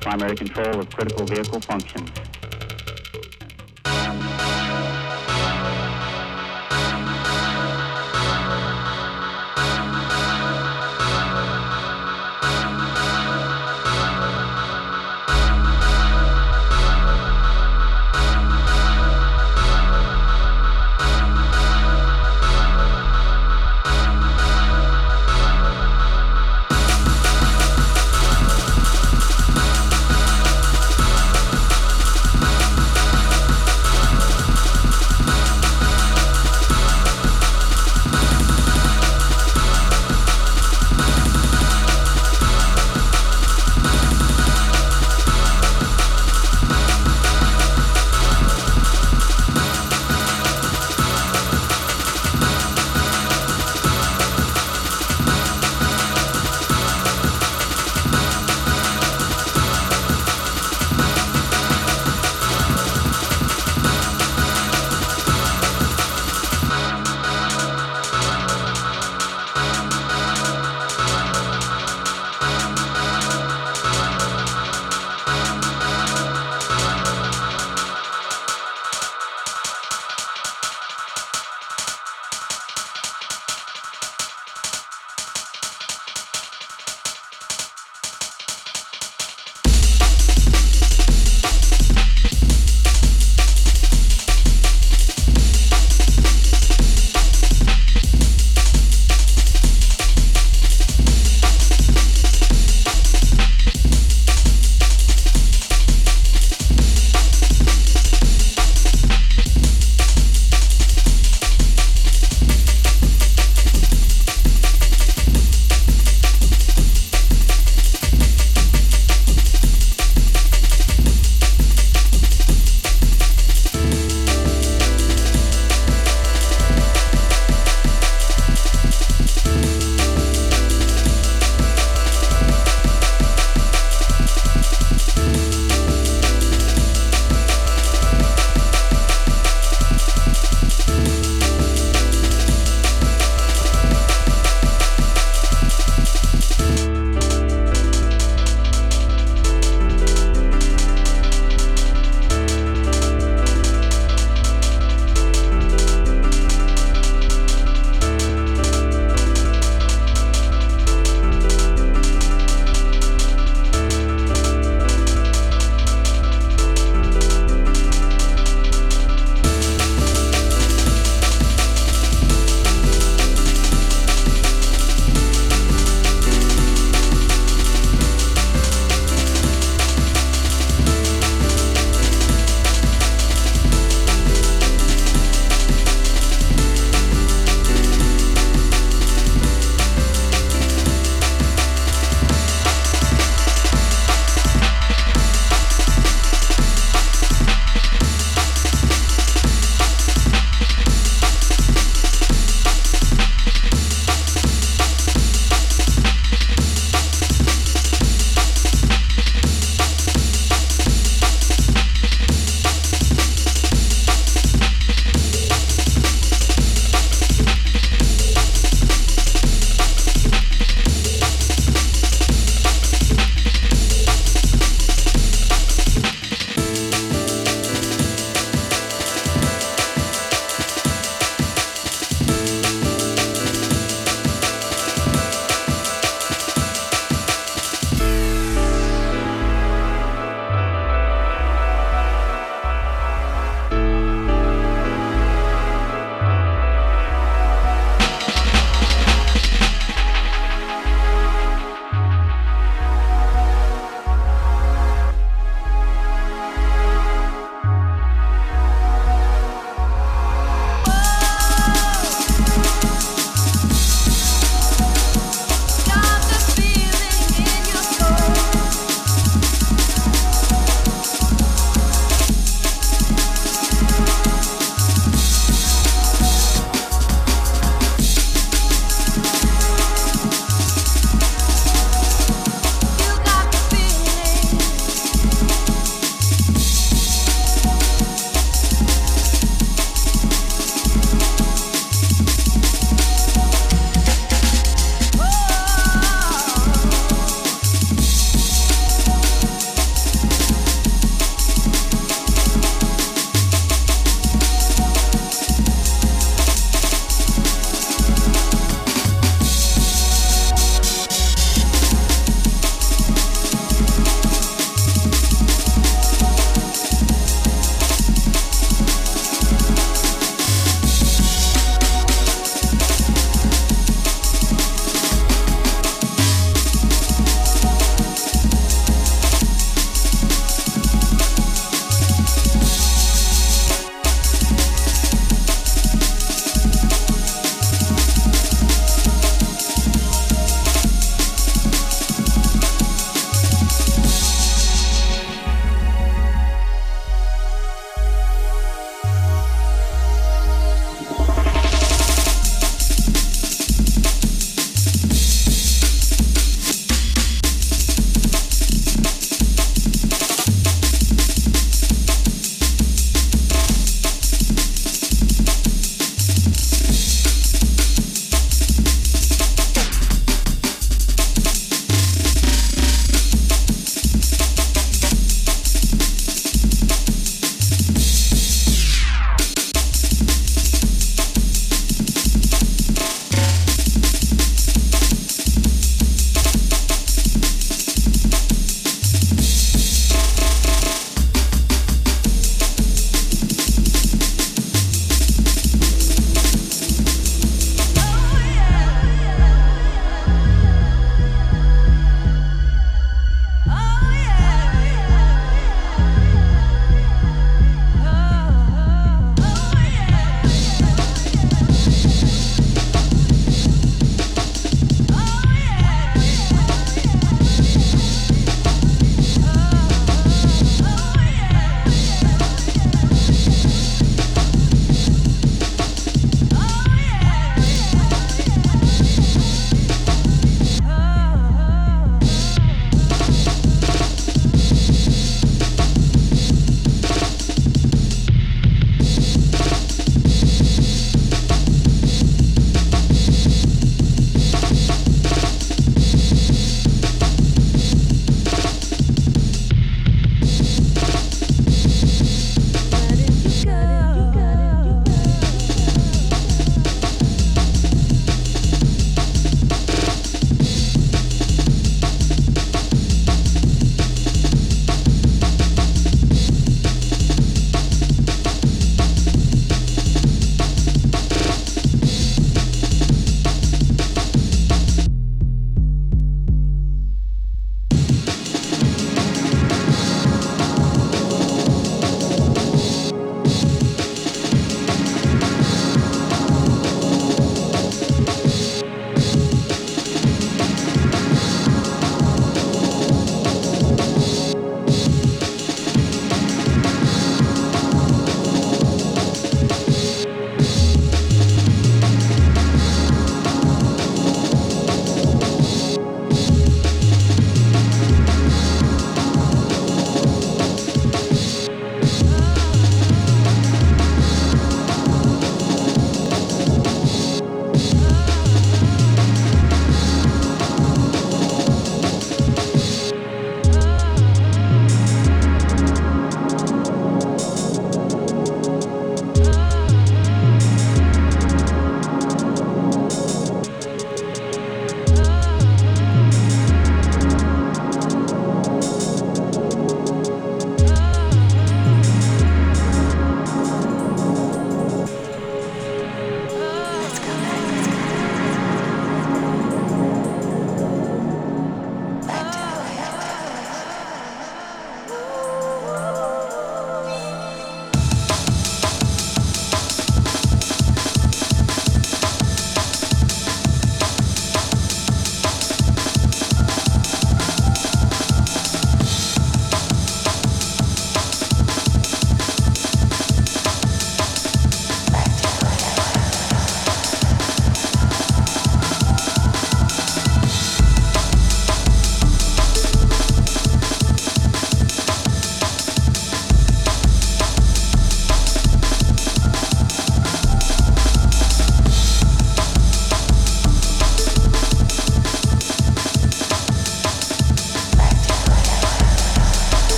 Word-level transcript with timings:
primary 0.00 0.36
control 0.36 0.80
of 0.80 0.90
critical 0.90 1.24
vehicle 1.26 1.60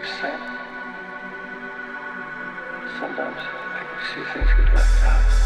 upset. 0.00 0.40
Sometimes 2.98 3.36
I 3.36 3.84
can 3.84 4.00
see 4.08 4.32
things 4.32 4.48
get 4.56 4.74
left 4.74 5.04
out. 5.04 5.39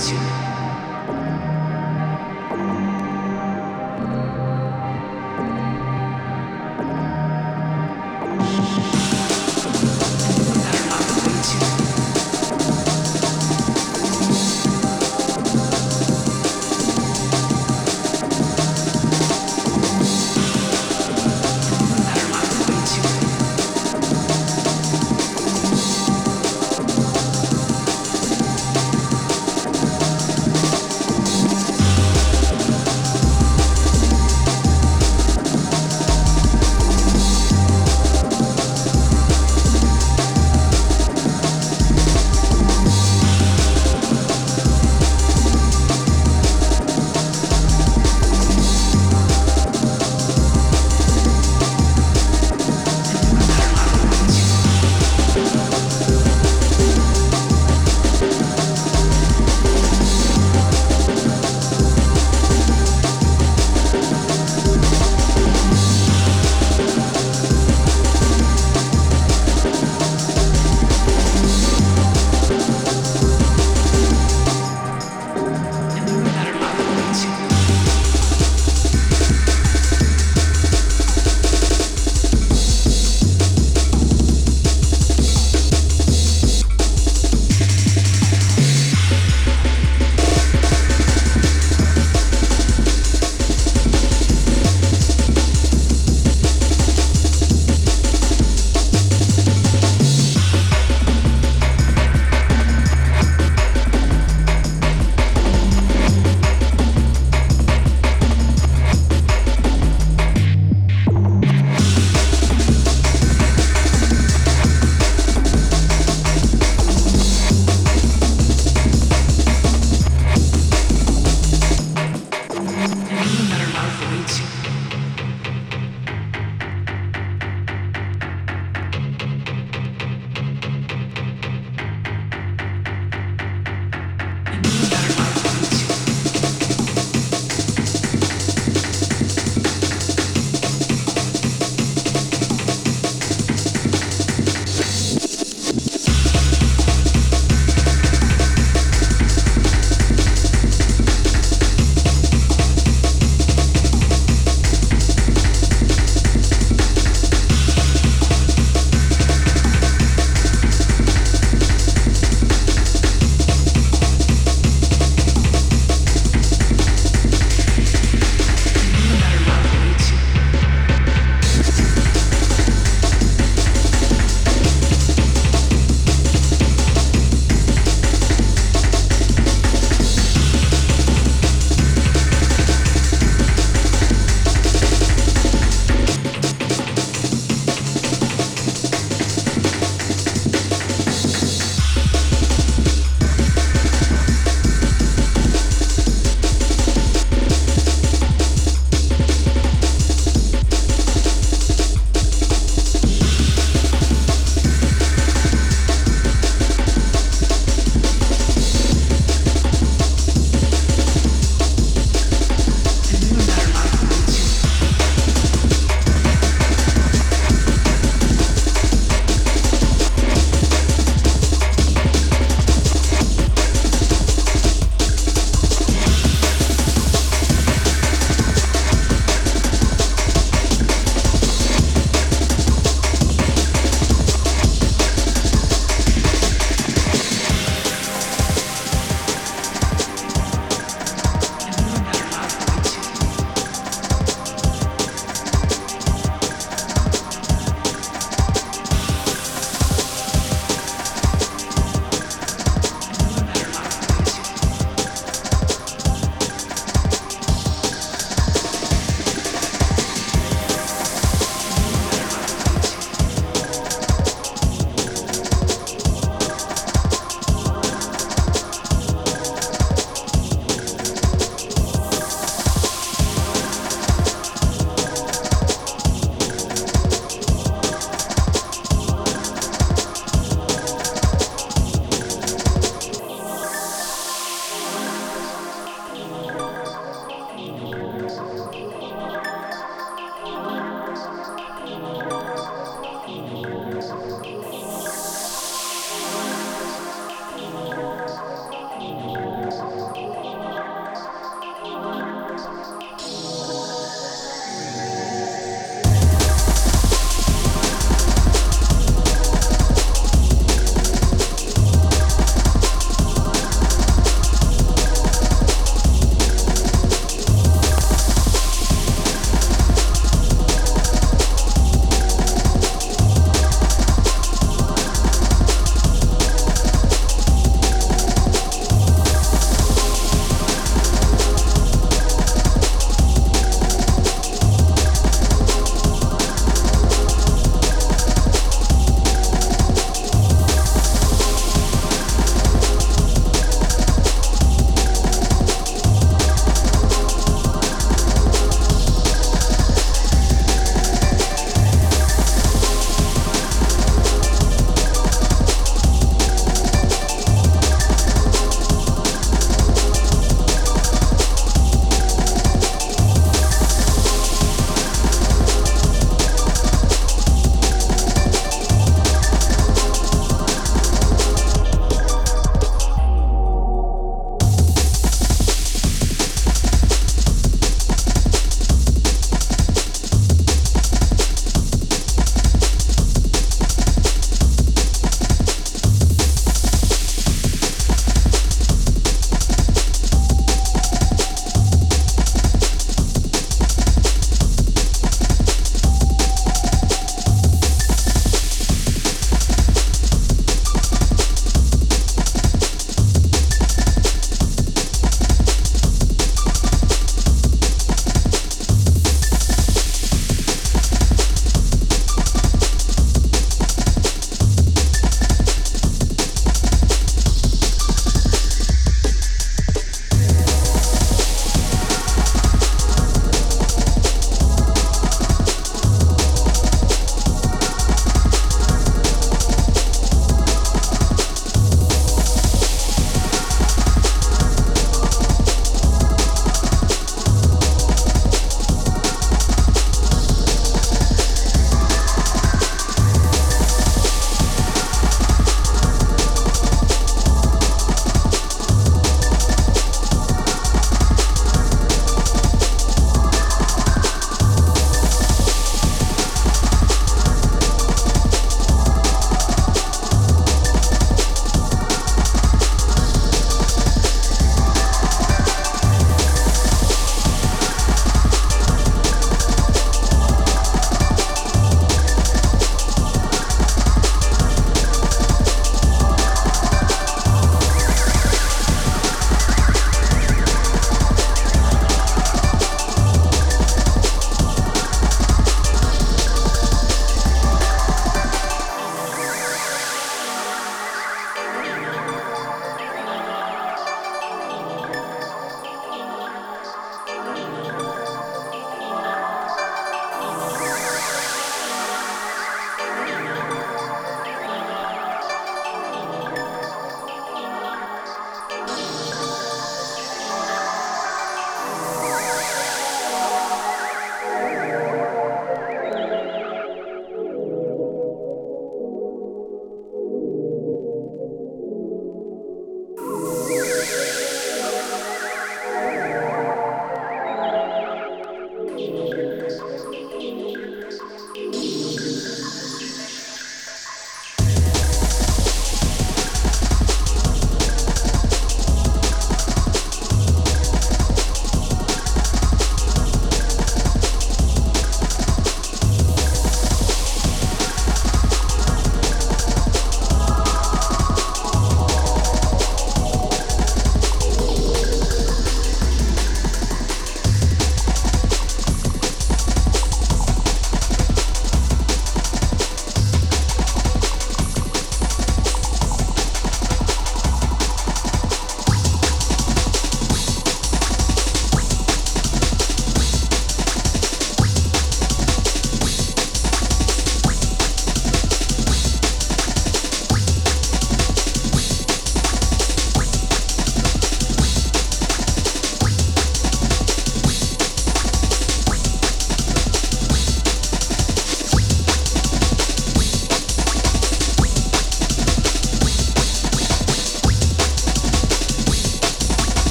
to 0.00 0.49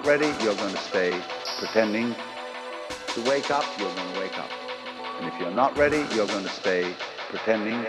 not 0.00 0.08
ready, 0.08 0.26
you're 0.42 0.54
going 0.54 0.72
to 0.72 0.80
stay 0.80 1.20
pretending. 1.58 2.14
To 3.14 3.22
wake 3.28 3.50
up, 3.50 3.64
you're 3.78 3.94
going 3.94 4.14
to 4.14 4.20
wake 4.20 4.38
up. 4.38 4.48
And 5.18 5.28
if 5.28 5.38
you're 5.38 5.50
not 5.50 5.76
ready, 5.76 5.98
you're 6.14 6.26
going 6.26 6.44
to 6.44 6.50
stay 6.50 6.94
pretending. 7.28 7.84